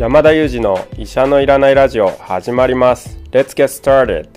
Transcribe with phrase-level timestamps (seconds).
[0.00, 3.18] 山田裕二の医者のいらないラジオ始まります。
[3.32, 4.30] Let's get started.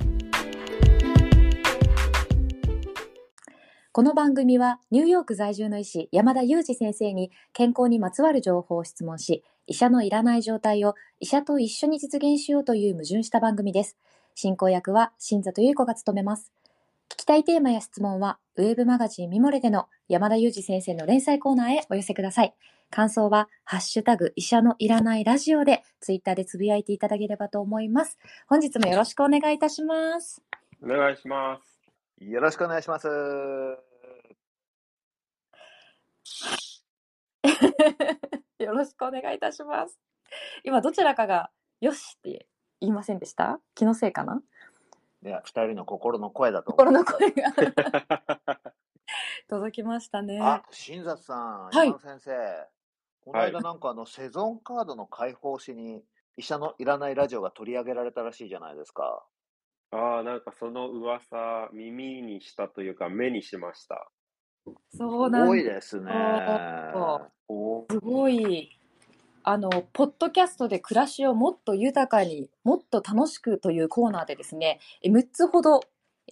[3.94, 13.96] この番組はニューヨーク在住の医師山田裕二先生に健康にまつわる情報を質問し医者のいらない状態を医者と一緒に実現しようという矛盾した番組です。
[14.36, 16.52] 進行役は新里優子が務めます。
[17.12, 22.54] 聞きたいテーマや質問はウェブマガジンミモレでの山田裕二先生の連載コーナーへお寄せください
[22.94, 28.20] 感想は、ハッシュタグ、医者のいらないラジオで、ツイッターでつぶやいていただければと思います。
[28.48, 30.44] 本日もよろしくお願いいたします。
[30.84, 31.82] お願いします
[32.24, 33.08] よろしくお願いします。
[38.60, 40.00] よろしくお願いいたします。
[40.64, 41.50] 今、どちらかが、
[41.82, 42.46] よしって
[42.80, 43.60] 言いませんでした？
[43.74, 44.40] 気のせいかな？
[45.26, 46.94] いや、二人の心の声だと思心う。
[46.94, 47.54] の声が
[49.48, 50.40] 届きましたね。
[50.42, 52.70] あ、新里さん、はい先生。
[53.22, 56.04] この間なんかあの、セゾンカードの開放誌に、
[56.36, 59.26] 医者のいらないラジオが取り上げられたらしいじゃないですか。
[59.92, 64.12] ああなんかその噂耳にしたというか目にしました
[64.90, 66.02] そうなんすごいです。
[66.02, 66.12] ね。
[67.90, 68.70] すごい、
[69.46, 75.82] あの、ポッドキャストで暮らしをもっと豊かにもっと楽しくというコーナーでですね、え6つほど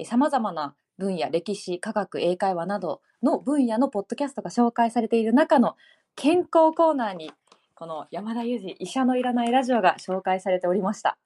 [0.06, 5.76] さまざまな分野、歴史、科学、英会話などの分野のポッドキャストが紹介されている中の
[6.16, 7.32] 健康コーナーに、
[7.76, 11.18] この山田裕二医者のいらないラジオが紹介されておりました。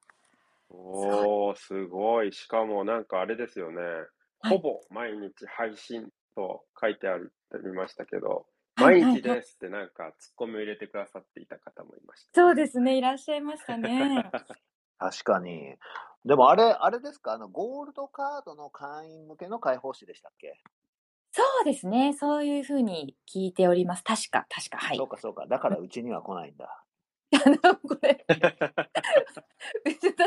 [0.69, 2.33] おーすごい。
[2.33, 3.81] しかもなんかあれですよね、
[4.39, 4.57] はい。
[4.57, 14.29] ほぼ毎日配信と書いてありましたけど、はい 毎日ですってなんかツッコミを入れてくださっていた方もいましたそうですね、いらっしゃいましたね。
[14.99, 15.75] 確かに。
[16.25, 17.33] でもあれ、あれですか？
[17.33, 20.61] あの、ゴールドカードの会員向けの開放誌でしたっけ、
[21.31, 24.03] そうですね、そういうふうに聞いております。
[24.03, 25.07] 確か、確か、はいそう。
[25.07, 25.47] かそうか。
[25.47, 26.84] だからうちには来ないんだ。
[27.33, 28.41] あのこれ、私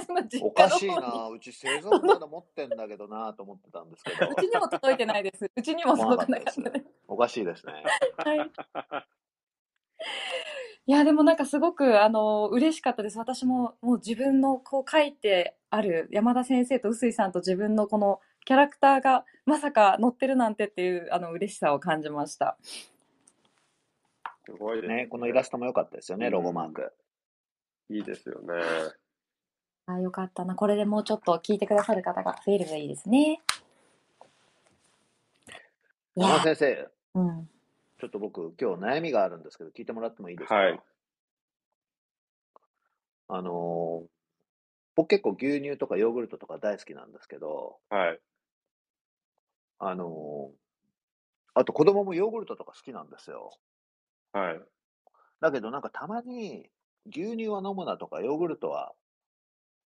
[0.08, 1.28] の実家のおかしいな。
[1.28, 4.34] うちセゾンカード持ってんだけどなと思ってたんですけどう。
[4.34, 5.50] ちにも届いてないです。
[5.54, 6.86] うちにも届かなかったです。
[7.06, 7.72] おかしいですね。
[8.16, 8.50] はい。
[10.86, 13.18] いや、でもなんかすごく、あの、嬉しかったです。
[13.18, 22.56] 私も、もう自分のこう書いてある山田先生と臼井さんと自分のこのキャラクターがまさか載ってるなんてっていう、あの、嬉しさを感じました。
[24.48, 26.90] すごいですね、このイラストも良かったですよね、ロゴマーク。
[27.90, 28.54] いいですよね
[29.86, 30.54] あ、よかったな。
[30.54, 33.42] これでもうちょっと聞いてくださる方が増えればいいですね。
[36.16, 37.50] い山先生、うん。
[38.00, 40.80] ちょっと僕、今日悩みがあるんですけど、聞いてもらってもいいですか、はい
[43.30, 44.08] あのー
[44.94, 48.18] 僕結構牛乳とかヨーグルトとか大好きなんですけど、はい
[49.78, 50.56] あのー
[51.54, 53.52] あと子供もヨーグルトとか好きなんですよ。
[54.32, 54.60] はい。
[55.40, 56.68] だけどなんかたまに
[57.06, 58.92] 牛乳は飲むなとかヨーグルトは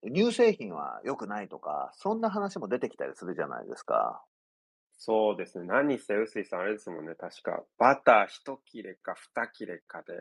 [0.04, 4.24] 乳製品は良くないとか、そんな話も出てきたりするじゃないですか。
[5.00, 5.66] そうですね。
[5.68, 7.64] 何せ臼井さんあれですもんね確か。
[7.78, 10.14] バター一切れか二切れかで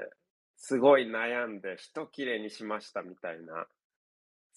[0.56, 3.66] すごい悩んで一切れにしましたみたいな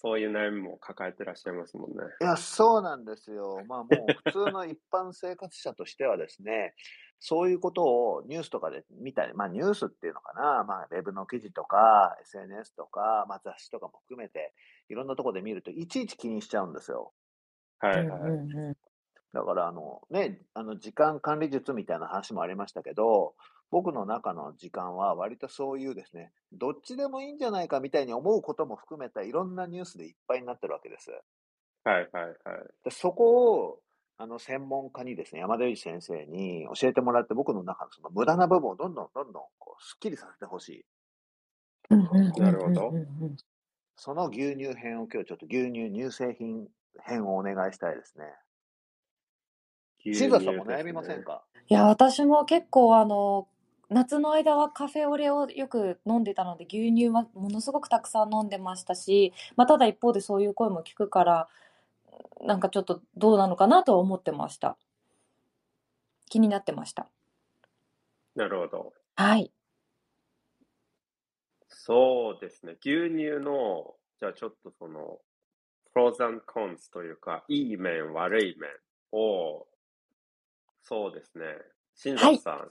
[0.02, 3.62] そういう悩みも抱えてらっしゃいますもんねいや、そうなんですよ。
[3.68, 6.74] まあもう普通の一般生活者としてはですね、
[7.18, 14.54] そういうことをニュースとかで見たり、まあニュースっていうのかな、まあウェブの記事とか SNS とか、まあ雑誌とかも含めて、
[14.88, 17.12] いろんなところで見るといちいち気にしちゃうんですよ。
[17.80, 18.76] はいはい、
[19.34, 23.34] だからあのね、あの時間管理術みたいな話もありましたけど、
[23.70, 31.10] 僕の中の時間は割とそういうですね、どっちでもいいんじゃないかみたいに思うことも含めたいろんなニュースでいっぱいになってるわけです。
[31.84, 32.34] はいはいはい
[32.84, 33.78] でそこを
[34.18, 40.84] あの専門家にですね、山田裕二先生に教えてもらって、僕の中のその無駄な部分をどんどんどんどんこうすっきりさせてほしい。
[41.90, 42.92] うんうんうんうんなるほど
[43.96, 46.68] その牛乳編を今日ちょっと牛乳乳製品
[47.02, 48.24] 編をお願いしたいですね。
[50.02, 51.42] 新里さんも悩みませんか？
[51.68, 53.46] いや、私も結構あの、
[53.90, 61.48] 夏の間はカフェオレをよく飲んでたので、牛乳はものすごくたくさん飲んでましたし、まあ、ただ一方でそういう声も聞くから、
[62.40, 64.76] なんかちょっとどうなのかなとは思ってました。
[66.28, 67.08] 気になってました。
[68.36, 69.52] なるほどはい。
[71.68, 72.76] そうですね。
[72.80, 75.18] 牛乳の、じゃあちょっとその、
[75.92, 78.70] プロザンコンスというか、いい面、悪い面
[79.12, 79.66] を、
[80.82, 81.44] そうですね。
[81.94, 82.68] 新はい里さん、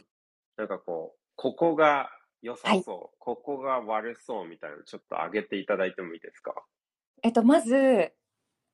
[0.60, 2.10] なんかこう、ここが
[2.42, 6.54] 良さはいそう、ここが悪そうみたいなのちょっと上げていただいてもいいですか？
[7.24, 8.12] えっと、まず、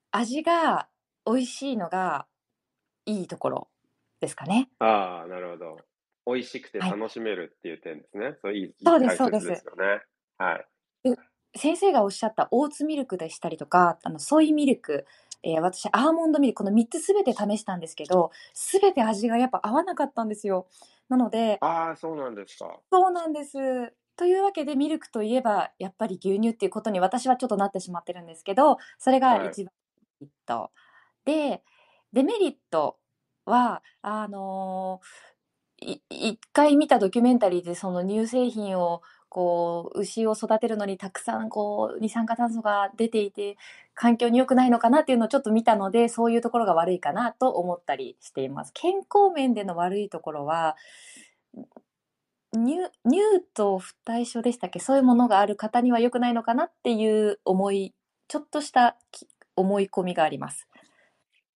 [0.09, 0.89] 味が
[1.27, 2.25] 美味しいのが
[3.05, 3.67] いいところ
[4.19, 4.69] ですかね。
[4.79, 5.77] ああ、なるほど。
[6.25, 8.35] 美味しくてはい楽しめるっていう点ですね。
[8.41, 10.01] そういい、いいそうですそうですですよね。
[10.39, 10.67] はい。
[11.57, 15.05] 先生がおっしゃったオーツミルクでしたりとか、あのソイミルク、
[15.43, 20.67] えー私、アーモンドミルク、この3つすべて試したんですけど、すべて味がやっぱ合わなかったんですよ。
[21.09, 22.81] なので、ああ、そうなんですか。
[22.91, 23.93] そうなんです。
[24.15, 29.49] というわけで、ミルクといえば、やっぱり牛乳っていうことに私はちょっとなってしまってるんですけど、それがはい。
[29.49, 29.71] 一番
[30.21, 30.71] メリット。
[31.25, 31.63] で、
[32.13, 32.99] デメリット
[33.45, 35.01] は、あの
[35.79, 39.01] い一回見たドキュメンタリーでその乳製品を
[39.35, 43.57] こう牛を育てるのにたくさんこう二酸化炭素が出ていて
[43.93, 48.71] 環境に良くないのかなっていうのをちょっと見たのでそういうところが悪いかなと思ったりしています。
[48.73, 50.77] 健康面での悪いところは
[52.53, 52.89] 乳
[53.53, 54.79] と不対症でしたっけ？
[54.79, 57.93] そういうものがある方には良くないのかなっていう思い
[58.29, 58.95] ちょっとした
[59.57, 60.65] 思い込みがあります。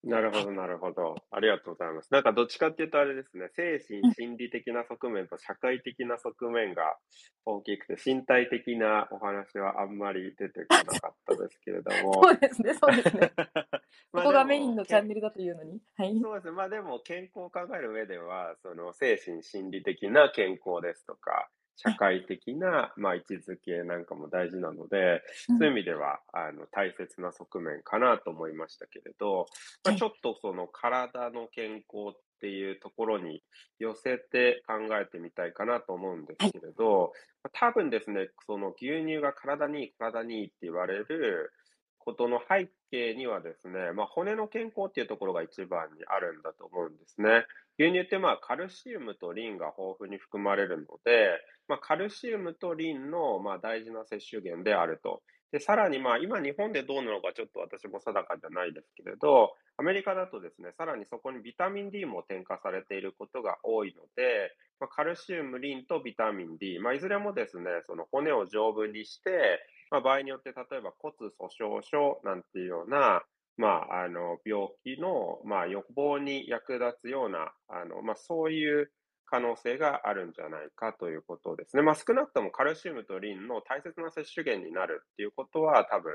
[0.03, 1.15] なるほど、なるほど。
[1.29, 2.07] ありがとうございます。
[2.11, 6.97] なんかどっちかっていうとあれですね、精神心理的な側面と社会的な側面が
[7.45, 12.13] 大きくて、身体的なお話はあんまり出てこなかったですけれども。
[12.23, 13.33] そうですね、そうですね。
[14.13, 15.81] まあここがメインのチャンネルだというのに。
[15.97, 16.17] はい。
[16.21, 16.51] そうですね。
[16.53, 21.49] まあでも健康を考える上では、その精神心理的な健康ですとか、
[21.81, 25.57] 社会的な、まあ、位置づけなんかも大事なので、うん。
[25.59, 29.45] そういう意味では、あの、大切な側面かなと思いましたけれど、
[29.85, 29.97] まあ、はい。
[29.97, 33.41] ちょっとその体の健康っていうところに
[33.79, 41.53] 寄せて考えてみたいかなと思うんですけれど、まあ多分ですね、その牛乳が体にいい、体にいいって言われる
[41.99, 47.45] ことの背景にはですね、まあ、骨の健康っていうところが一番にあるんだと思うんですね。
[47.77, 51.29] 牛乳ってまあカルシウムとリンが豊富に含まれるので、
[51.67, 55.21] まあ、カルシウムとリンのまあ大事な摂取源であると。
[55.51, 69.59] で、さらにまあ今日本でどうなのかちょっと私も定かじゃないですけれど、アメリカだとですね、さらにそこにビタミン D も添加されていることが多いので、まあ、カルシウム、リンとビタミン D、まあ、いずれもですね、その骨を丈夫にして、
[69.91, 73.23] まあ、場合によって例えば骨粗鬆症なんていうような、
[73.57, 78.91] まあ、あの病気の、まあ、予防に役立つようなあの、まあ、そういう
[79.25, 81.83] 可能性があるんじゃないかということですね。
[81.83, 86.13] まあ、少なくともカルシウムとリンの大切な摂取源になるっていうことは多分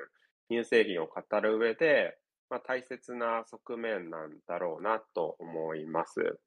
[0.51, 2.17] 乳製品を語る上で、
[2.51, 6.39] まあ、大切な側面なんだろうなと思います。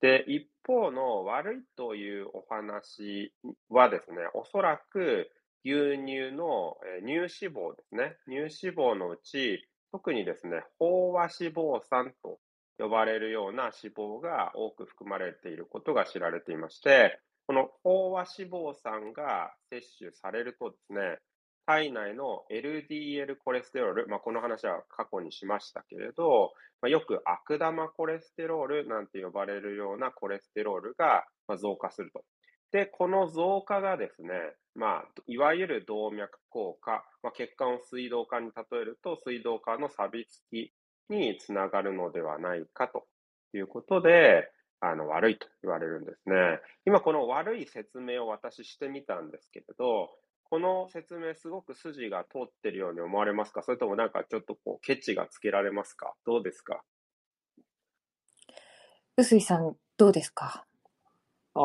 [0.00, 3.32] で、一方の悪いというお話
[3.68, 5.30] はですね、おそらく
[5.64, 8.16] 牛乳の乳脂肪ですね。
[8.26, 12.38] 乳脂肪のうち、特にですね、飽和脂肪酸と
[12.78, 21.18] 呼ばれるような脂肪が多く含まれていることが知られていまして、この飽和脂肪酸が摂取されるとですね、
[21.66, 31.24] 体内の LDL コレステロール、まあ、この話は過去にしましたけれど、まあ、よく悪玉コレステロールなんて呼ばれるようなコレステロールが
[31.58, 32.24] 増加すると。
[32.72, 34.28] で、この増加がですね、
[34.74, 40.72] まあ、いわゆる動脈硬化、まあ、血管を水道管に例えると、水道管の錆びつき
[41.08, 43.06] につながるのではないかと
[43.54, 46.60] いうことで、あの、悪いと言われるんですね。
[46.84, 50.10] 今、この悪い説明を私してみたんですけれど、
[50.48, 53.62] この説明すごく筋が通ってるように思われますか？
[53.62, 56.14] それともなんかちょっとこう、ケチがつけられますか？
[56.24, 56.82] どうですか？
[59.16, 60.64] 臼井さん、どうですか？
[61.54, 61.60] あ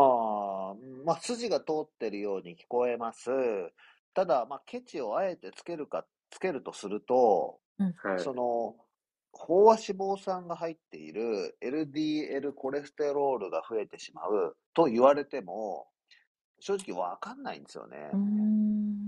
[0.71, 0.75] あ、
[1.05, 3.29] まあ、筋が通ってるように聞こえます。
[4.13, 8.19] ただ、まあ、ケチをあえてつけるか、つけるとすると、はい。
[8.19, 8.75] その、
[9.33, 15.87] 飽和脂肪酸が入っている LDL コレステロールが増えてしまうと言われても、
[16.59, 18.11] 正直わかんないんですよね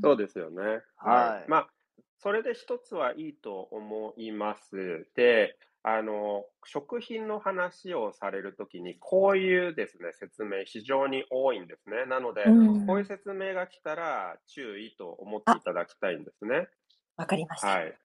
[0.04, 0.82] そうですよね。
[0.98, 1.70] はいまあ、
[2.18, 5.08] それで一つはいいと思います。
[5.16, 12.06] で、あの、食品の話をされるときに、こういうですね、説明非常に多いんですね。
[12.06, 16.68] なので、うんこういう説明が来たら注意と思っていただきたいんですね。
[17.18, 17.68] わかりました。
[17.68, 17.98] はい。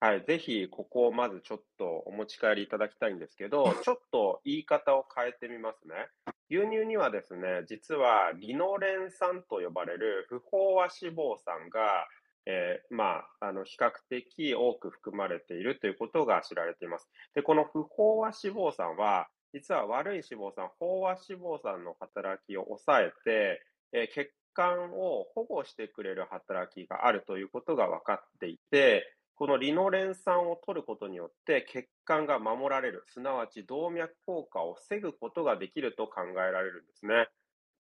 [0.00, 0.24] はい。
[0.24, 6.08] ぜひ、ここをまずちょっとお持ち帰りいただきたいんですけど、ちょっと言い方を変えてみますね。
[6.50, 12.06] 牛乳にはですね、実はリノレン酸と呼ばれる不飽和脂肪酸が、
[12.46, 17.08] えーまあ、あの、比較的多く含まれているということが知られています。
[17.34, 17.86] で、この不飽
[18.18, 29.04] 和脂肪酸は、実は悪い脂肪酸、飽和脂肪酸の働きを抑えて、えー血管を保護してくれる働きがあるということが分かっていて、
[29.36, 37.28] このリノレン酸を取ることによって血管が守られる、すなわち動脈硬化を防ぐことができると考えられるんですね。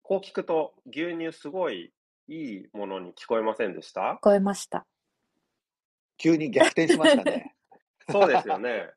[0.03, 1.93] こう聞くと牛乳すごい
[2.29, 4.01] いいものに聞こえませんでした？
[4.01, 4.87] 聞こえました。
[6.17, 7.55] 急に逆転しましたね。
[8.11, 8.91] そうですよね。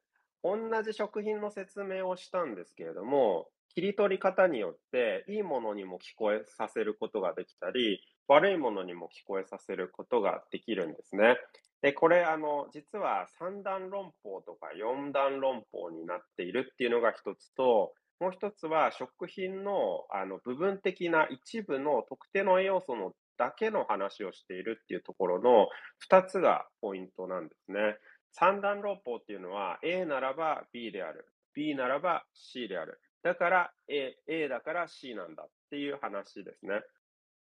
[0.44, 11.38] 同じ食品の説明をしたんですけれども、切り取り方によって、いいものにも聞こえさせることができたり、悪いものにも聞こえさせることができるんですね。
[11.86, 25.68] で、これ、あの、実は三段論法とか四段論法になっているっていうのが一つと、もう一つは食品のあの部分的な一部の特定の栄養素のだけの話をしているっていうところの
[26.00, 27.98] 二つがポイントなんですね。
[28.32, 31.27] 三段論法っていうのは A ならば B である。
[31.54, 33.00] B ならば C である。
[33.22, 36.82] だから A, A だから C なんだっていう話ですね。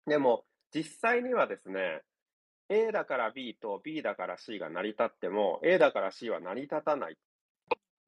[0.06, 0.44] でも
[0.74, 2.02] 実際にはですね、
[2.70, 7.18] A だから B と B だから C が成り立っても A だから C は成り立たない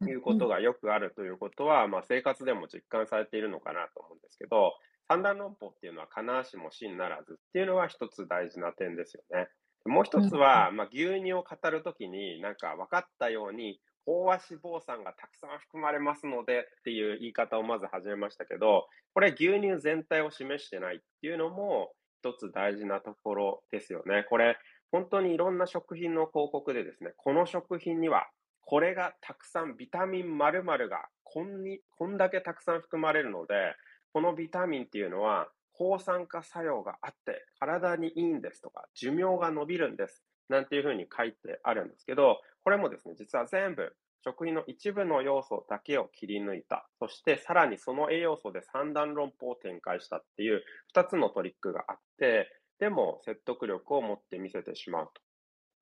[0.02, 4.74] ということがよくあるということは、まあ、生活でも実感されているのかなと思うんですけど、
[5.08, 9.50] 三段論法っていうのは必ずしも真ならずっていうのは一つ大事な点ですよね。
[9.86, 24.26] もう一つは、まあ、牛乳を語るときになんか分かったように飽和脂肪酸がたくさん含まれますのでっていう言い方をまず始めましたけど、これ牛乳全体を示してないっていうのも一つ大事なところですよね。
[24.30, 24.58] これ
[24.92, 28.28] 本当にいろんな食品の広告でですね、この食品には
[28.62, 33.76] これがたくさんビタミン〇〇がこんにこんだけたくさん含まれるので、
[34.14, 46.88] このビタミンっていうのは抗酸化作用があって体にいいんですとか、寿命が伸びるんですなんていうふうに書いてあるんですけど、これもですね、実は全部食品の一部の要素だけを切り抜いた。
[47.00, 55.10] そしてさらにその栄養素で三段論法を展開したっていう二つのトリックがあって、でも説得力を持って見せてしまう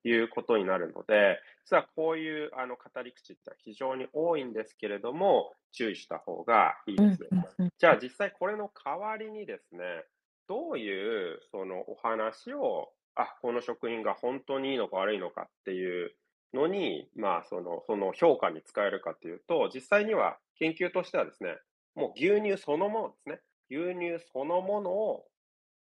[0.02, 7.28] ということになるので、実はこういうあの語り口って非常に多いんですけれども、注意した方がいいです。
[7.78, 10.04] じゃあ実際これの代わりにですね、
[10.48, 16.12] どういうそのお話を、あ、この食品が本当にいいのか悪いのかっていう
[16.54, 21.56] のに、まあ、その、その評価に使えるかというと、実際には研究としてはですね、
[21.94, 23.40] もう牛乳そのものですね。
[23.70, 25.26] 牛乳そのものを、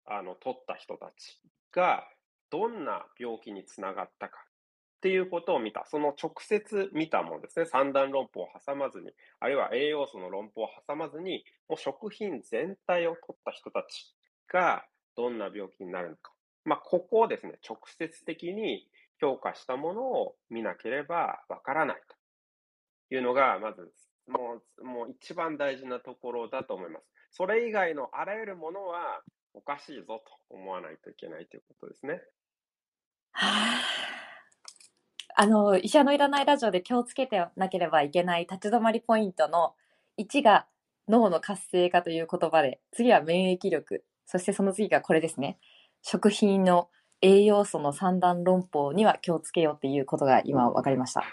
[0.05, 1.39] あの、取った人たち
[1.71, 2.07] が、
[2.49, 5.85] どんな病気につながったかっていうことを見た。
[5.87, 7.65] その直接見たものですね。
[7.65, 14.13] 三段論法を挟まずに、あるいは栄養素の論法を挟まずに、もう食品全体を取った人たち
[14.47, 16.31] が、どんな病気になるのか。
[16.63, 18.87] まあ、ここをですね、直接的に
[19.19, 22.01] 評価したものを見なければわからない
[23.09, 23.91] というのが、まず、
[24.27, 27.05] もう、もう一番大事なところだと思います。
[27.31, 29.21] それ以外のあらゆるものは
[29.53, 32.21] おかしいぞと思わないといけないということですね。
[33.31, 33.81] は
[35.37, 39.73] あ、あの、医者のいらないラジオで気をつけてなければいけない立ち止まりポイントの
[40.19, 40.67] 1が
[41.07, 45.57] 脳の活性化という言葉で、次は免疫力、そしてその次がこれですね。
[46.01, 46.89] 食品の
[47.23, 51.23] 栄養素の三段論法には気をつけようっていうことが今分かりました。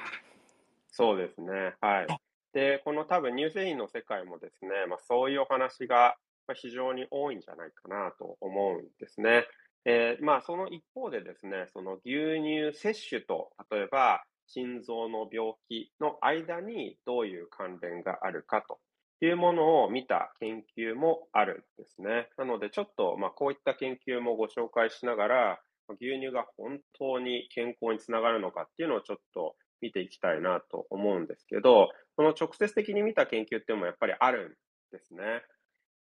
[0.93, 1.75] そうですね。
[1.81, 2.07] はい。
[2.53, 6.17] で、この多分乳製品の世界もですね、まあ、そういうお話が
[6.55, 9.47] 非常に多いんじゃないかなと思うんですね。
[9.85, 18.79] えー、まあその一方でですね、その牛乳摂取と、例えば心臓の病気の間にどういう関連があるかと
[19.25, 22.29] いうものを見た研究もあるんですね。
[22.37, 25.61] なのでちょっとまあこういった研究もご紹介しながら、
[25.93, 34.55] 牛乳が本当に健康につながるのかっていうのをちょっと見ていきたいなと思うんですけど、この直接的に見た研究っていうのもやっぱりあるん
[34.93, 35.43] ですね。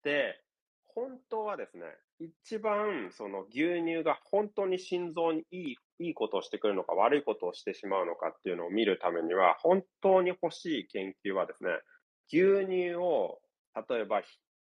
[0.02, 0.40] で、
[0.94, 1.84] 本当はですね、
[2.20, 11.70] 一番その牛乳が本当に心臓にいいいいことをしてくるのか悪いことをしてしまうのかっていうのを見るためには、本当に欲しい研究はですね、
[12.32, 13.40] 牛乳を
[13.88, 14.22] 例えば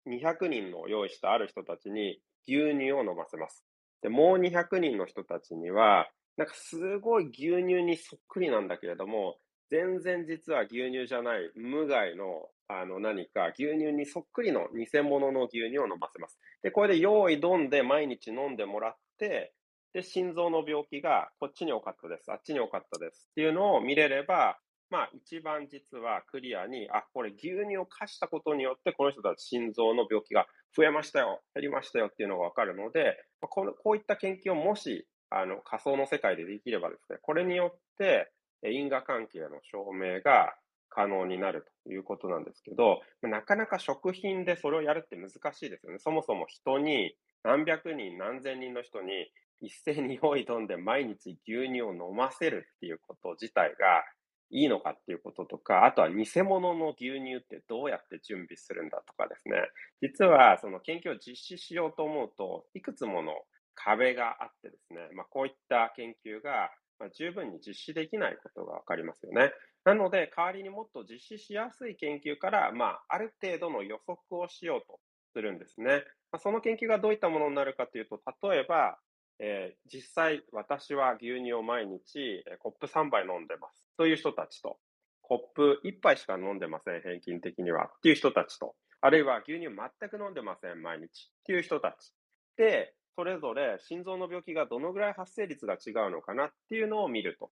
[0.07, 3.65] 200人の用意したある人たちに牛乳を飲ませます。
[4.03, 9.39] で、もう200人の人たちには、なんかすごい牛乳にそっくりなんだけれども、
[9.71, 16.39] 全然実は牛乳じゃない無害のあの何か牛乳にそっくりの偽物の牛乳を飲ませます。
[16.63, 19.53] で、これで用意どんで毎日飲んでもらって、
[19.93, 24.59] で、心臓の病気がこっちに多かったです、あっちに多かったですっていうのを見れれば、
[24.91, 38.33] まあ一番実はクリアに、あ、これ牛乳を貸したことによってこの人たち心臓の病気が増えましたよ、減りましたよっていうのがわかるので、このこういった研究をもしあの仮想の世界でできればですね、これによって
[38.65, 40.55] 因果関係の証明が
[40.89, 45.99] 可能になるということなんですけど、なかなか食品でそれをやるって難しいですよね。
[46.01, 49.31] そもそも人に何百人何千人の人に
[49.61, 54.03] 一斉に用意どんで毎日牛乳を飲ませるっていうこと自体が
[54.51, 59.57] いいのかっていうこととか、あとは偽物の牛乳ってどうやって準備するんだとかですね。
[60.03, 63.33] 実はその研究を実施しようと思うと、いくつもの
[63.75, 66.71] 壁があってですね、まあ、こういった研究が、
[67.15, 69.53] 十分に実施できないことがわかりますよね。
[69.85, 75.01] なので、代わりにもっと実施しやすい研究から、まあ、ある程度の予測をしようと
[75.33, 76.05] するんですね。
[76.31, 78.99] まあ、その研究がどういったものになるかというと、例えば、
[79.39, 84.79] えー、実際私は牛乳を毎日、コップ3杯飲んでますという人たちと、
[85.21, 87.91] コップ1杯しか飲んでません、平均的には。
[87.99, 91.05] っていう人たちと、あるいは牛乳全く飲んでません、毎日。
[91.05, 91.09] っ
[91.45, 92.15] ていう人たち。
[92.57, 96.47] で、それぞれ心臓の病気がどのぐらい発生率が違うのかな。
[96.47, 97.51] っていうのを見ると。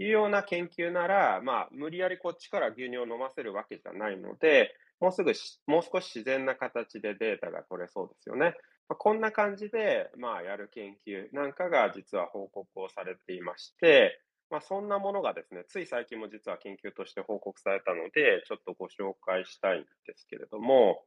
[0.00, 5.32] いうような研究なら、まあ、無理やりこっちから牛乳を飲ませるわけじゃないので、もうすぐ
[5.68, 8.56] もう少し自然な形でデータが取れそうですよね。
[8.88, 14.20] まあ、こんな感じで、まあ、やる研究なんかが実は報告をされていまして、
[14.50, 21.04] まあ、そんなものがですね、つい最近も実は研究として報告されたので、ちょっとご紹介したいんですけれども、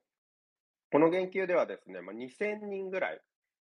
[0.92, 3.22] この研究ではですね、まあ、2000人ぐらい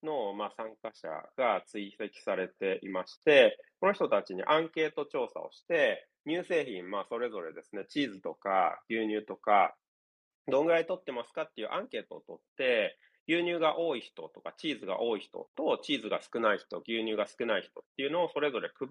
[0.04, 9.76] の、まあ、参加者が追跡されていまして、この人たちにアンケート調査をして、乳製品、まあ、それぞれですね、チーズとか牛乳とか、
[10.48, 18.86] どんぐらい取ってますかっていうアンケートを取って、牛乳が多い人とか、チーズが多い人と、チーズが少ない人、牛乳が少ない人っていうのをそれぞれ比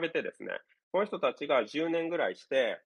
[0.00, 0.50] べてですね、
[0.92, 2.80] この人たちが10年ぐらいして、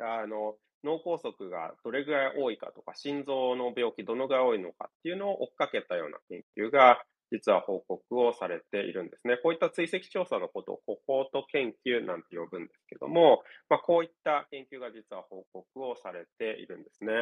[0.00, 9.38] あの、脳梗塞がどれぐらい多いかとか、心臓の病気どのぐらい多いのかっていうのを追っかけたような研究が、実は報告をされているんですね。
[9.42, 17.12] こういった追跡調査のことをコホート研究なんて呼ぶんですけども、まあ、こういった研究が実は報告をされているんですね。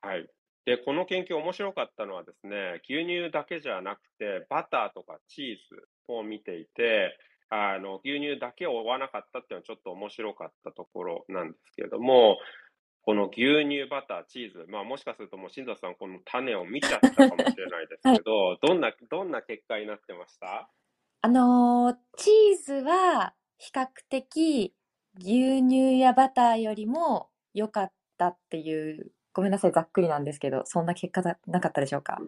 [0.00, 0.26] はい。
[0.64, 7.18] で、この研究面白かったのはですね、牛乳だけじゃなくて、バターとかチーズを見ていて、
[7.50, 12.38] あの、牛乳だけを追わなかったっていうのはちょっと面白かったところなんですけれども、
[13.04, 20.70] この牛乳、バター、チーズ、まあもしかするともう新座さんこの種を見ちゃったかもしれないですけど、はい、どんな、どんな結果になってました？
[21.22, 24.72] あのー、チーズは比較的
[25.18, 32.20] 牛乳やバターよりも良かったっていう、ごめんなさい、ざっくりなんですけど、そんな結果だなかったでしょうか？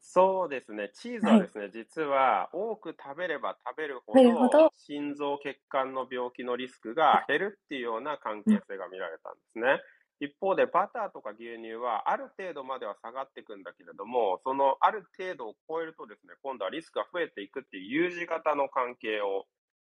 [0.00, 0.90] そうですね。
[0.94, 9.80] チーズはですね、実は多く食べれば食べるほど、心臓血管の病気のリスクが減るっていうような関係性が見られたんですね。
[10.20, 19.46] 一方でバターとか牛乳はある程度までは下がっていくんだけれども、そのある程度を超えるとですね、今度はリスクが増えていくっていう U 字型の関係を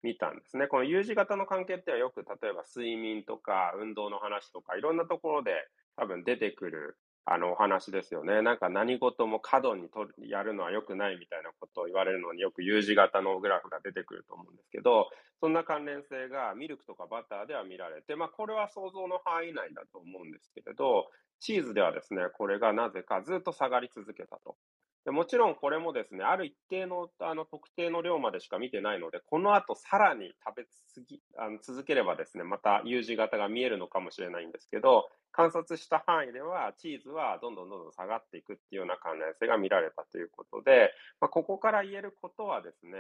[0.04, 0.68] 見たんですね。
[0.68, 5.52] この U 字型の関係ってはよく例えば睡眠とか運動の話とかいろんなところで
[5.98, 8.42] 多分出てくるあの、お話ですよね。
[8.42, 24.58] なんか何事も過度にとやるのは良くないみたいなことを言われるのによく U 字型のグラフが出てくると思うんですけど、そんな関連性がミルクとかバターでは見られて、まあこれは想像の範囲内だと思うんですけれど、チーズではですね、これがなぜかずっと下がり続けたと。
[25.04, 42.92] でもちろんこれもですね、ある一定のあの特定の量までしか見てないので、この後さらに食べすぎあの続ければですね、また U 字型が見えるのかもしれないんですけど、観察した範囲では、チーズはどんどんどんどん下がっていくっていうような関連性が見られたということで、まあ、ここから言えることはですね、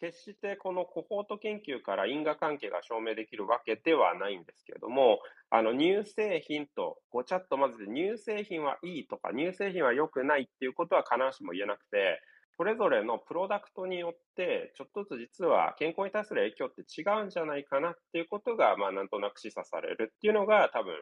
[0.00, 12.20] 決してこのコホート研究から因果関係が証明できるわけではないんですけれども、あの乳製品とごちゃっと混ぜて乳製品はいいとか乳製品は良くないっていうことは必ずしも言えなくて、
[12.56, 20.94] それぞれのプロダクトによってちょっとずつ実は健康に対する影響って違うんじゃないかなっていうことが、まあなんとなく示唆されるっていうのが多分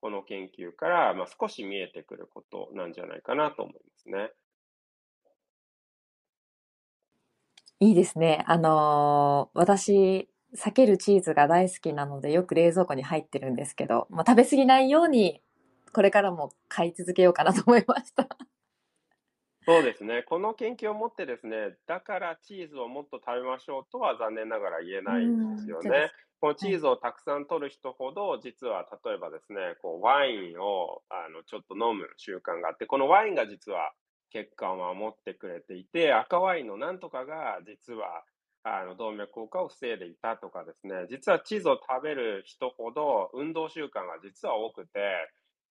[0.00, 4.30] この研究から、まあ、少し見えてくることなんじゃないかなと思いますね。
[7.80, 8.44] いいですね。
[8.46, 15.42] あのー、私、避けるチーズが大好きなので、よく冷蔵庫に入ってるんですけど、まあ、食べ過ぎないように、
[15.92, 18.28] これからも買い続けようかなと思いました。
[19.64, 20.22] そうですね。
[20.22, 26.10] この研究をもってですね、だからチーズをもっと食べましょうとは残念ながら言えないんですよね。
[26.40, 33.92] このチーズをたくさん取る人ほど、実は例えばですね、こうワインをあのちょっと飲む習慣があって、このワインが実は
[34.32, 38.24] 血管を守ってくれていて、赤ワインのなんとかが実は
[38.62, 45.00] あの動脈硬化を防いでいたとかですね、実はチーズを食べる人ほど運動習慣が実は多くて、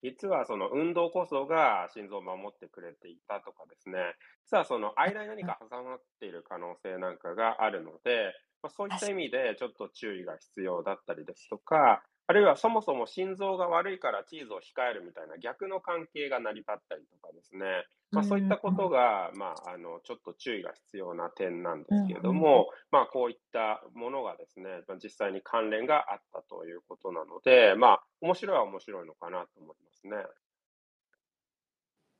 [0.03, 3.97] 実はその運動こそが心臓を守ってくれていたとかですね、
[4.45, 24.65] 実はその間に何か挟まっている可能性なんかがあるので、まあ、そういった意味でちょっと注意が必要だったりですとか、あるいはそもそも心臓が悪いからチーズを控えるみたいな逆の関係が成り立ったりとかですね、まあ、そういったことが、まあ、あのちょっと注意が必要な点なんですけれども、まあ、こういったものがですね、
[25.01, 30.11] 実際に関連があったということなので、まあ、面白いは面白いのかなと思いますね。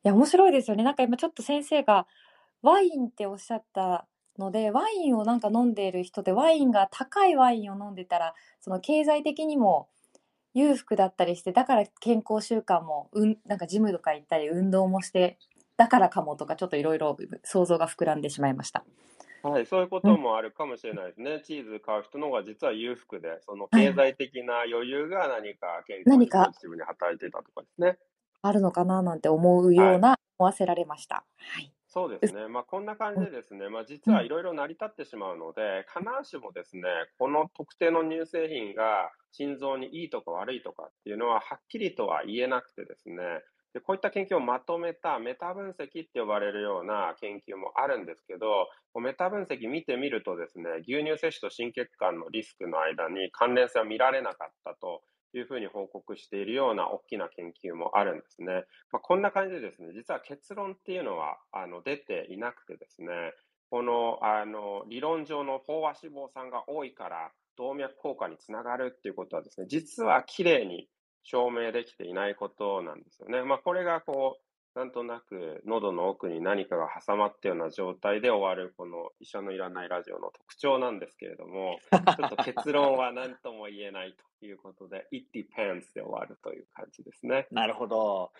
[0.06, 0.86] いや、面白いですよね。
[0.86, 2.08] なんか今ちょっと先生が
[2.62, 9.90] ワインっておっしゃったのでワインをなんか飲んでいる人でワインが高いワインを飲んでたらその経済的にも
[10.54, 15.38] 裕福だったりしてだから健康習慣も、うん、なんかジムとか行ったり運動もして
[15.78, 18.84] だからかもとかちょっといろいろ想像が膨らんでしまいました。
[19.44, 21.42] はい、そういうこともあるかもしれないですね。
[21.46, 27.98] チーズ買う人の方が実は裕福で、その経済的な余裕が何か健康にポジティブに働いてたとかですね。
[28.42, 31.24] あるのかななんて思うような、思わせられました。
[31.38, 31.72] はい。
[31.88, 32.48] そうですね。
[32.48, 36.84] まあ、こんな感じでですね、まあ、実はいろいろ成り立ってしまうので、必ずしもですね、
[37.18, 43.16] この特定の乳製品が心臓にいいとか悪いとかっていうのははっきりとは言えなくてですね、
[43.74, 48.68] でこういった研究をまとめたメタ分析って呼ばれるような研究もあるんですけど、
[49.00, 58.66] メタ分析見てみるとですね、牛乳摂取と心血管のリスクの間に関連性は見られなかったというふうに報告しているような大きな研究もあるんですね。
[58.92, 63.34] まあ、こんな感じでですね、実は結論っていうのはあの出ていなくてですね、
[63.70, 70.88] このあの理論上の飽和脂肪酸が多いから動脈硬化につながるっていうことはですね、実はきれいに
[71.24, 73.44] 証明できていないことなんですよね。
[73.44, 87.48] まあ、これがこう、なんとなく喉の奥に何かが挟まったような状態で終わるこの医者のいらないラジオの特徴なんですけれども、 ちょっと結論は何とも言えないということで、It depends で終わるという感じですね。
[87.50, 88.32] なるほど。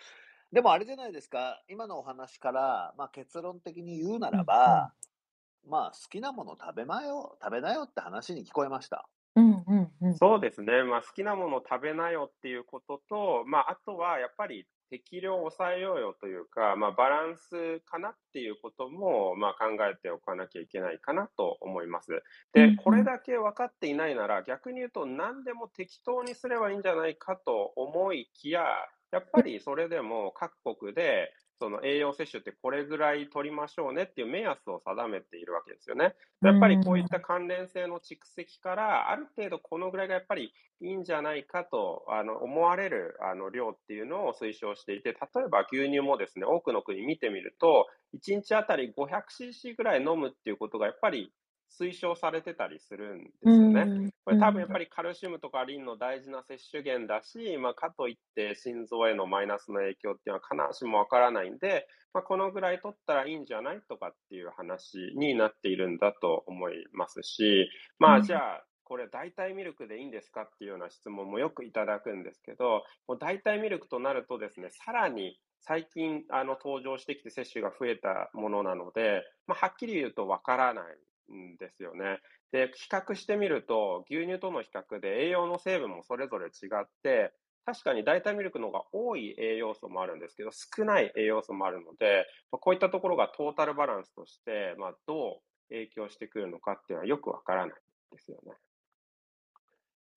[0.52, 5.17] でもあれじゃないですか、今のお話から、まあ、結論的に言うならば、うん、
[5.66, 9.08] まあ、好きなもの食べまよ、食べなよって話に聞こえました。
[9.36, 10.14] うんうんうん。
[10.14, 10.82] そうですね。
[10.82, 22.22] まあ、好きなものを食べなよっていうことと、まあ、あとはやっぱり適量を抑えようよというか、まあ、バランスかなっていうことも、まあ、考えておかなきゃいけないかなと思います。
[22.52, 28.64] で、これだけ分かっていないなら、逆に言うと何でも適当にすればいいんじゃないかと思いきや、
[29.12, 36.14] やっぱりそれでも各国でその栄養摂取ってこれぐらい取りましょうねっていう目安を定めているわけですよね。
[36.42, 51.32] やっぱりこういった関連性の蓄積から、ある程度このぐらいがやっぱりいいんじゃないかとあの思われるあの量っていうのを推奨していて、例えば牛乳もですね、多くの国見てみると、1日あたり 500cc ぐらい飲むっていうことがやっぱり
[51.70, 54.10] 推奨されてたりするんですよね。
[54.24, 80.84] これ多分やっぱりカルシウムとかリンの大事な摂取源だし、まあ、かといって心臓へのマイナスの影響っていうのは必ずしもわからないんで、まあ、このぐらい取ったらいいんじゃないとかっていう話になっているんだと思いますし、まあじゃあ、これ代替ミルクでいいんですかっていうような質問もよくいただくんですけど、もう代替ミルクとなるとですね、さらに最近あの登場してきて摂取が増えたものなので、まあ、はっきり言うとわからない
[81.32, 82.20] んですよね。
[82.52, 87.32] で、比較してみると、牛乳との比較で栄養の成分もそれぞれ違って、
[87.64, 97.74] 確かに代替ミルクの方が多い栄養素もあるんですけど、少ない栄養素もあるので、まこういったところがトータルバランスとして、まあ、どう影響してくるのかっていうのはよくわからない
[98.12, 98.52] ですよね。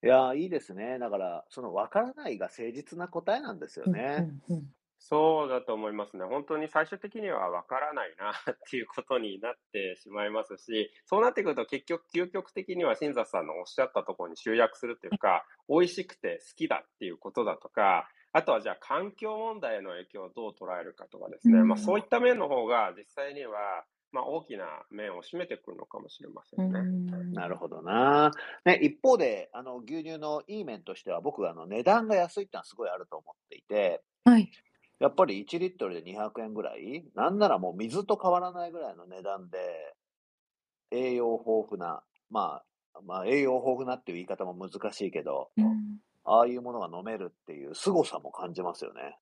[0.04, 0.98] いやいいですね。
[0.98, 4.30] だから、その分からないが誠実な答えなんですよね。
[4.50, 6.26] うんうんうんそうだと思いますね。
[6.26, 26.80] 本当に最終的にはわからないなっていうことになってしまいますし、そうなってくると結局、究極的には新里さんのおっしゃったところに集約するというか、 美味しくて好きだっていうことだとか、あとはじゃあ環境問題への影響をどう捉えるかとかですね、うん、まあそういった面の方が実際には、まあ、大きな面を占めてくるのかもしれませんね。
[26.80, 28.32] んなるほどな。
[28.66, 34.52] ね、一方で、あの、牛乳のいい面としては、僕はあの値段が安いってのはすごいあると思っていて、はい。
[35.02, 39.58] やっぱり1リットルで200円ぐらい、なんならもう水と変わらないぐらいの値段で、
[40.92, 42.62] 栄養豊富な、ま
[42.94, 49.18] あ、まあ、栄養豊富なっていう言い方も難しいけど、うん、ああいうものが飲めるっていう凄さも感じますよね。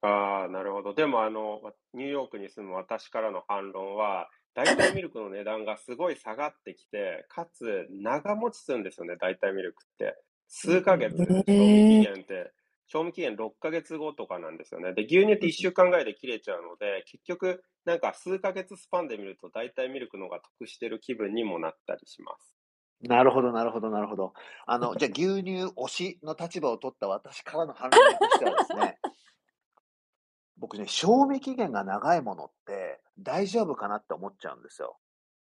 [0.00, 0.94] ああ、なるほど。
[0.94, 1.60] でも、あの、
[1.92, 10.16] ニューヨークに住む私からの反論は、代替ミルクの値段がすごい下がってきて、かつ長持ちするんですよね、代替ミルクって。
[10.48, 12.52] 数ヶ月、賞味期限って。
[12.86, 14.92] 賞味期限6ヶ月後とかなんですよね。
[14.92, 22.54] で、牛乳って1週間ぐらいで切れちゃうので、結局、なんか数ヶ月スパンで見ると、大体ミルクの方が得してる気分にもなったりします。
[23.02, 24.32] なるほど、なるほど、なるほど。
[24.66, 28.98] あの、じゃあ牛乳推しの立場を取った私からの反論としてはですね、
[30.56, 34.98] 僕ね、賞味期限が長いものって大丈夫かなって思っちゃうんですよ。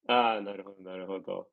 [0.07, 1.49] ああ、なるほど、なるほど。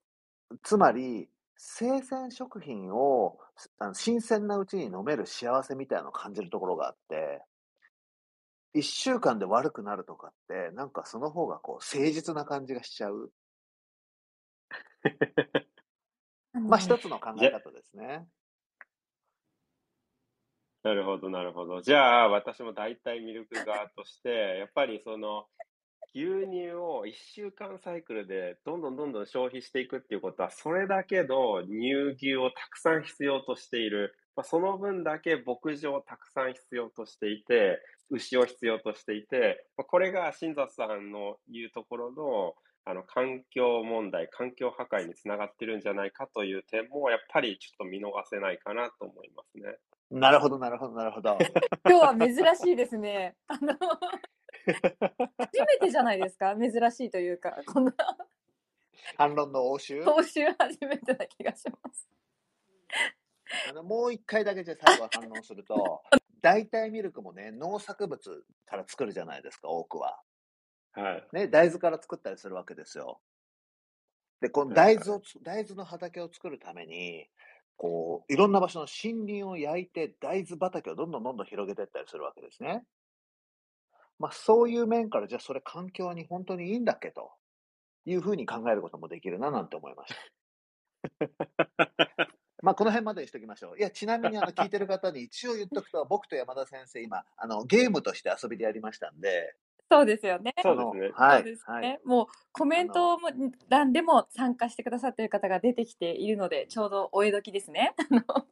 [0.62, 1.30] つまり、
[1.62, 3.38] 生鮮食品を
[3.80, 7.44] あの新鮮なうちに飲める幸せみたいなのを感じるところがあって、
[8.74, 13.34] 一週間で悪くなるとかって、なんかその方がこう誠実な感じがしちゃう。
[16.54, 18.26] まあ一つの考え方ですね。
[20.84, 21.82] なるほど、なるほど。
[21.82, 25.50] じゃあ、私も大体ミルク側として、やっぱりその、
[26.16, 34.16] 牛乳を1週間サイクルでどんどんどんどん消費していくっていうことは、それだけの乳牛をたくさん必要としている。
[34.36, 49.78] まあ、その分だけ牧場をたくさん必要としていて、牛を必要としていて、まあ、これが新里さんの言うところの、あの環境問題、環境破壊につながってるんじゃないかという点も、やっぱりちょっと見逃せないかなと思いますね。
[50.12, 51.38] なるほど、なるほど、なるほど。
[51.88, 53.36] 今日は珍しいですね。
[53.48, 53.74] あの
[55.38, 56.56] 初めてじゃないですか？
[56.56, 57.94] 珍しいというか、こんな
[59.18, 60.04] 反論の応酬？
[60.04, 62.10] 報酬初めてな気がします。
[63.70, 66.04] あのもう一回だけじゃ最後は反論すると、
[66.42, 70.22] 代替ミルクもね、農作物から作るじゃないですか、多くは。
[70.94, 71.28] はい。
[71.34, 73.22] ね、大豆から作ったりするわけですよ。
[74.42, 77.30] で、この大豆をつ、大豆の畑を作るために、
[77.80, 82.84] こう、いろんな場所の森林を焼いて、大豆畑をどんどんどんどん広げていったりするわけですね。
[84.20, 87.32] まあ、そういう面から、じゃあそれ環境に本当にいいんだっけと
[88.06, 90.20] いうふうに考えることもできるななんて思いました。
[92.62, 93.78] まあ、この辺までにしておきましょう。
[93.78, 99.56] いや、ちなみにあの聞いてる方に一応言っとくと、僕と山田先生、今、あのゲームとして遊びでやりましたんで、
[99.92, 100.54] そうですよね。
[100.62, 101.12] そうですね。
[101.16, 101.74] はいそうですね。
[101.74, 103.30] はいもうコメントも
[103.70, 107.96] 欄でも参加してくださっている方が出てきているので、ちょうどお江時ですね。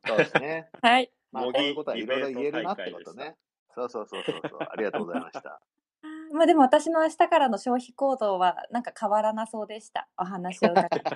[0.05, 0.69] そうですね。
[0.81, 1.11] はい。
[1.31, 3.35] まあ、こういうことはいろいろ言えるなってことね。
[3.75, 4.59] そうそうそうそうそう。
[4.61, 5.61] ありがとうございました。
[6.33, 10.07] まあでも私の明日からの消費行動はなんか変わらなそうでした。
[10.17, 11.01] お話を伺って。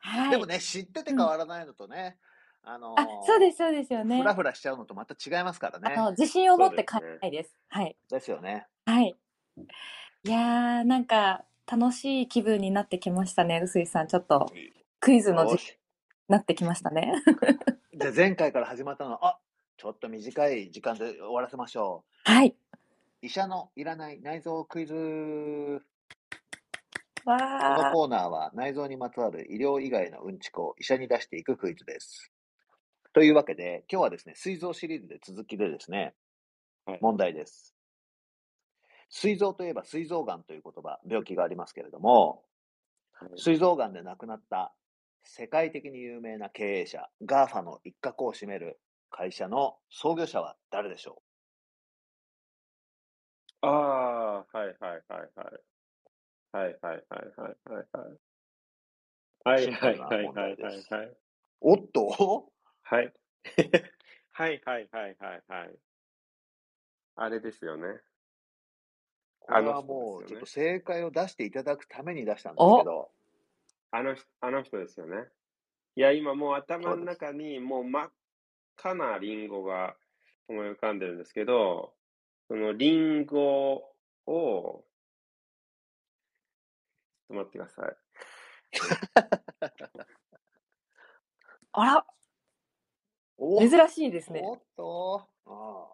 [0.00, 0.30] はい。
[0.30, 2.18] でもね、知ってて変わらないのとね、
[2.64, 4.24] あのあ、そうですそうですよねふ。
[4.24, 5.94] らふらしちゃうのとまた違いますからね。
[5.96, 7.56] あの自信を持って買いたいです。
[7.68, 7.96] はい。
[8.08, 8.66] ですよね。
[8.86, 9.14] はい。
[10.24, 13.60] いやーなんか楽しい気分になってきましたね。
[13.60, 14.52] 臼井さんちょっと
[15.00, 15.78] クイズの時間によし
[16.28, 17.12] なってきましたね。
[17.94, 19.38] じゃあ前回から始まったのは、あ
[19.76, 22.48] ちょっと短い時間で終わらせましょはい。
[22.48, 22.54] う。
[23.26, 24.94] 医者のいらない内臓クイズ。
[27.24, 27.92] こわのー。
[27.92, 32.31] コーナーは内臓にまつわる医療以外のうんちくを医者に出していくクイズです。
[33.12, 36.14] というわけで、今日はですね、膵臓シリーズで続きでですね、
[36.86, 36.98] はい。
[37.00, 37.74] 問題です。
[39.10, 42.44] 膵臓といえば膵臓がんという言葉、病気がありますけれども、
[43.12, 43.30] はい。
[43.36, 44.74] 膵臓がんで亡くなった
[45.24, 51.22] 世界的に有名な経営者、GAFA の一角を占める会社の創業者は誰でしょ
[53.60, 55.60] ああ、はいはいはいはい。
[56.52, 58.18] はいはいはいはいはいはい。
[59.44, 60.56] はいはいはいはい
[60.90, 61.16] はい。
[61.60, 62.51] おっと？
[62.92, 63.12] はい。
[64.32, 65.78] はいはいはいはいはい。
[67.16, 68.02] あれですよね。
[69.40, 73.10] これあの人はもうちょっと正解を出していただくために出したんですけど、
[73.92, 75.26] あの人、あの人ですよね。
[75.96, 78.12] いや、今もう頭の中にもう真っ
[78.76, 79.96] 赤なリンゴが
[80.48, 81.94] 思い浮かんでるんですけど、
[82.48, 83.90] そのリンゴ
[84.26, 84.84] を、ちょ
[87.24, 87.96] っと待ってください。
[91.72, 92.21] あら、お
[93.42, 94.40] 珍しいですね。
[94.44, 95.88] おっとあ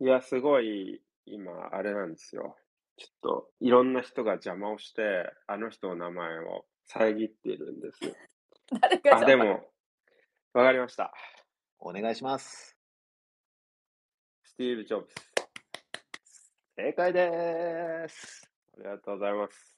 [0.00, 2.56] いや、すごい、今、あれなんですよ。
[2.96, 7.98] ちょっと、いろんな人が邪魔をして、あの人の名前を遮っているんです。
[8.80, 9.70] 誰があ、でも、
[10.54, 11.12] わかりました。
[11.78, 12.76] お願いします。
[14.42, 15.14] スティーブ・ジョブズ。
[16.76, 18.50] 正解です。
[18.74, 19.76] ありがとうございます。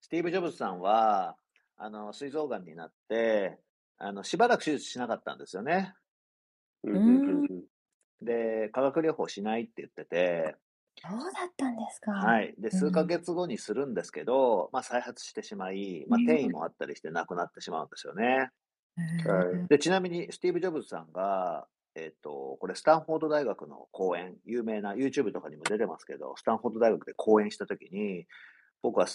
[0.00, 1.36] スティーブ・ジョブズさんは、
[1.76, 3.58] あの、膵臓がんになって、
[4.00, 5.94] あの、しばらく手術しなかったんですよね。
[6.82, 7.64] うんうんうんうん
[8.22, 10.56] で、化学療法しないって言ってて、
[11.02, 12.10] そうだったんですか。。
[12.12, 12.60] はいい。
[12.60, 18.50] で、うん数ヶ月後にするんですけど、まあ、再発してしまい、まあ、うん転移もあったりして亡くなってしまうんですよね。
[19.24, 28.26] はいで、ちなみに、スティーブ・ジョブズさんが、えっ、と、これ、スタンフォード大学の講演、有名な YouTube とかにも出てますけど、スタンフォード大学で講演したときに、
[28.82, 29.06] 僕は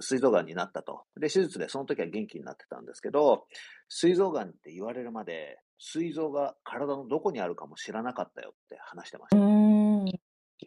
[0.00, 1.04] 膵臓がんになったと。
[1.16, 3.46] で、手術でその時は元気になってたんですけど、
[3.88, 9.36] 膵臓がんって言われるまで、膵臓が体のどこにあるかも知らなかったよって話してましうた。
[9.36, 10.08] ん。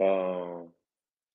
[0.01, 0.05] あ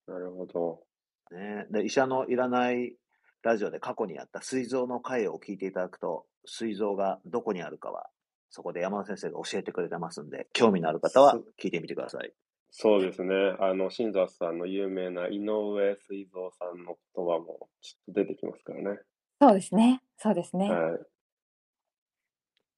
[0.08, 0.82] あ、なるほど。
[1.30, 2.96] ね、で医者のいらない
[3.42, 8.08] ラジオで過去にやった膵臓の回を聞いていただくと、膵臓がどこにあるかは、
[8.50, 12.32] そこで山田先生が教えてくれてますんで、興味のある方は聞いてみてください。
[12.70, 13.34] そうですね。
[13.60, 19.00] あの、新座さんの有名な井上水蔵さんの言葉もちょっと出てきますからね。
[19.40, 20.02] そうですね。
[20.18, 20.70] そうですね。
[20.70, 20.98] はい。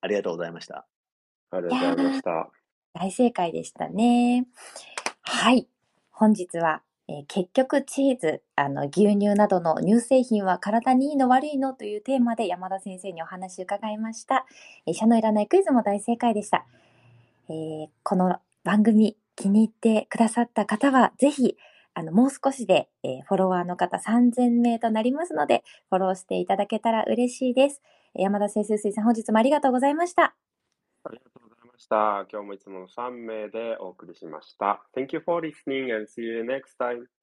[0.03, 0.87] ありがとうございました。
[1.51, 2.51] ありがとうございました。
[2.95, 4.47] 大正解でしたね。
[5.23, 5.69] はい。
[6.11, 14.47] 本日は、えー結局チーズ、あの牛乳などの乳製品は体にいいの悪いのというテーマで山田先生にお話を伺いました。
[14.87, 16.65] 医者のいらないクイズも大正解でした。
[17.49, 21.57] えーこの番組気に入ってくださった方は、ぜひ、
[21.95, 27.81] あの、もう少しで、えーフォロワーの方3000名となりますので、フォローしていただけたら嬉しいです。
[28.15, 30.37] 山田先生水さん、本日もありがとうございました。
[31.05, 32.27] ありがとうございました。
[32.31, 34.85] 今日もいつもの3名でお送りしました。
[34.95, 37.20] Thank you for listening and see you next time.